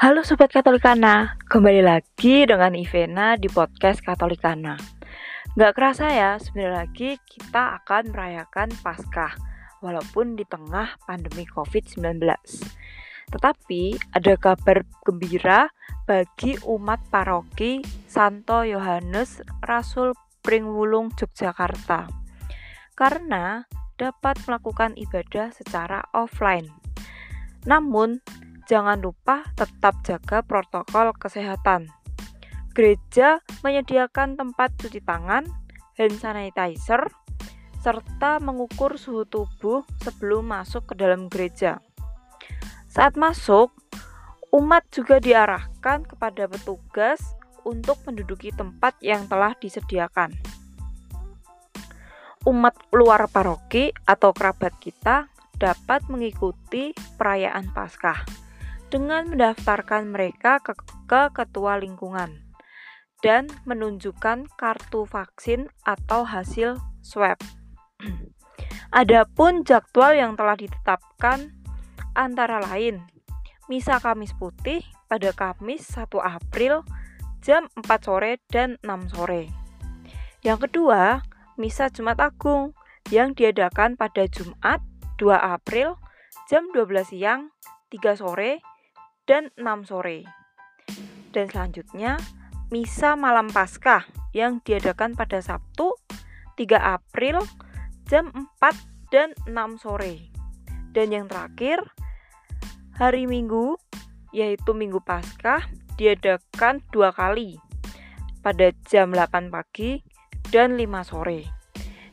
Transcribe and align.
Halo 0.00 0.24
Sobat 0.24 0.48
Katolikana, 0.48 1.36
kembali 1.44 1.84
lagi 1.84 2.48
dengan 2.48 2.72
Ivena 2.72 3.36
di 3.36 3.52
podcast 3.52 4.00
Katolikana. 4.00 4.80
Gak 5.60 5.76
kerasa 5.76 6.08
ya, 6.08 6.40
sebentar 6.40 6.72
lagi 6.72 7.20
kita 7.28 7.76
akan 7.76 8.08
merayakan 8.08 8.72
Paskah, 8.80 9.36
walaupun 9.84 10.40
di 10.40 10.48
tengah 10.48 10.96
pandemi 11.04 11.44
COVID-19. 11.44 12.16
Tetapi 13.28 14.00
ada 14.16 14.40
kabar 14.40 14.88
gembira 15.04 15.68
bagi 16.08 16.56
umat 16.64 17.04
paroki 17.12 17.84
Santo 18.08 18.64
Yohanes 18.64 19.44
Rasul 19.60 20.16
Pringwulung 20.40 21.12
Yogyakarta. 21.12 22.08
Karena 22.96 23.68
dapat 24.00 24.40
melakukan 24.48 24.96
ibadah 24.96 25.52
secara 25.52 26.00
offline. 26.16 26.72
Namun, 27.68 28.24
jangan 28.70 29.02
lupa 29.02 29.42
tetap 29.58 29.98
jaga 30.06 30.46
protokol 30.46 31.10
kesehatan. 31.18 31.90
Gereja 32.70 33.42
menyediakan 33.66 34.38
tempat 34.38 34.70
cuci 34.78 35.02
tangan, 35.02 35.42
hand 35.98 36.14
sanitizer, 36.14 37.10
serta 37.82 38.38
mengukur 38.38 38.94
suhu 38.94 39.26
tubuh 39.26 39.82
sebelum 40.06 40.54
masuk 40.54 40.86
ke 40.86 40.94
dalam 40.94 41.26
gereja. 41.26 41.82
Saat 42.86 43.18
masuk, 43.18 43.74
umat 44.54 44.86
juga 44.94 45.18
diarahkan 45.18 46.06
kepada 46.06 46.46
petugas 46.46 47.18
untuk 47.66 47.98
menduduki 48.06 48.54
tempat 48.54 48.94
yang 49.02 49.26
telah 49.26 49.58
disediakan. 49.58 50.30
Umat 52.46 52.78
luar 52.94 53.26
paroki 53.26 53.90
atau 54.06 54.30
kerabat 54.30 54.78
kita 54.78 55.26
dapat 55.58 56.06
mengikuti 56.06 56.94
perayaan 57.18 57.68
Paskah 57.74 58.49
dengan 58.90 59.30
mendaftarkan 59.30 60.10
mereka 60.10 60.58
ke, 60.58 60.74
ke 61.06 61.22
ketua 61.30 61.78
lingkungan 61.78 62.50
dan 63.22 63.46
menunjukkan 63.64 64.50
kartu 64.58 65.06
vaksin 65.06 65.70
atau 65.86 66.26
hasil 66.26 66.76
swab. 67.00 67.38
Adapun 69.00 69.62
jadwal 69.62 70.18
yang 70.18 70.34
telah 70.34 70.58
ditetapkan 70.58 71.54
antara 72.18 72.58
lain 72.58 73.06
Misa 73.70 74.02
Kamis 74.02 74.34
Putih 74.34 74.82
pada 75.06 75.30
Kamis 75.30 75.86
1 75.94 76.10
April 76.18 76.82
jam 77.38 77.70
4 77.78 77.86
sore 78.02 78.42
dan 78.50 78.74
6 78.82 79.14
sore. 79.14 79.46
Yang 80.42 80.66
kedua, 80.66 81.22
Misa 81.54 81.86
Jumat 81.86 82.18
Agung 82.18 82.74
yang 83.14 83.36
diadakan 83.36 83.94
pada 83.94 84.26
Jumat 84.26 84.82
2 85.22 85.30
April 85.36 85.94
jam 86.50 86.66
12 86.74 87.14
siang, 87.14 87.54
3 87.94 88.18
sore, 88.18 88.58
dan 89.30 89.54
6 89.54 89.86
sore. 89.86 90.26
Dan 91.30 91.46
selanjutnya, 91.46 92.18
Misa 92.74 93.14
Malam 93.14 93.46
Paskah 93.46 94.02
yang 94.34 94.58
diadakan 94.66 95.14
pada 95.14 95.38
Sabtu 95.38 95.94
3 96.58 96.98
April 96.98 97.38
jam 98.10 98.34
4 98.34 99.14
dan 99.14 99.30
6 99.46 99.78
sore. 99.78 100.34
Dan 100.90 101.14
yang 101.14 101.30
terakhir, 101.30 101.78
hari 102.98 103.30
Minggu 103.30 103.78
yaitu 104.34 104.74
Minggu 104.74 104.98
Paskah 104.98 105.62
diadakan 105.94 106.82
dua 106.90 107.14
kali 107.14 107.58
pada 108.42 108.74
jam 108.90 109.14
8 109.14 109.54
pagi 109.54 110.02
dan 110.50 110.74
5 110.74 111.06
sore. 111.06 111.46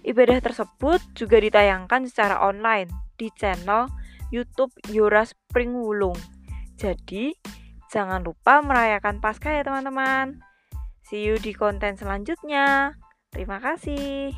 Ibadah 0.06 0.38
tersebut 0.40 1.02
juga 1.18 1.42
ditayangkan 1.42 2.06
secara 2.06 2.46
online 2.46 2.94
di 3.18 3.34
channel 3.34 3.90
YouTube 4.30 4.72
Yura 4.94 5.26
Spring 5.26 5.74
Wulung. 5.74 6.37
Jadi, 6.78 7.34
jangan 7.90 8.22
lupa 8.22 8.62
merayakan 8.62 9.18
Paskah 9.18 9.58
ya 9.58 9.66
teman-teman. 9.66 10.40
See 11.10 11.26
you 11.26 11.42
di 11.42 11.58
konten 11.58 11.98
selanjutnya. 11.98 12.94
Terima 13.34 13.58
kasih. 13.58 14.32